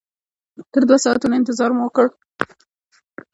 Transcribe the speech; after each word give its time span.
تر 0.71 0.81
دوو 0.87 1.03
ساعتونو 1.05 1.35
انتظار 1.39 1.69
مو 1.77 1.83
وکړ. 1.85 2.07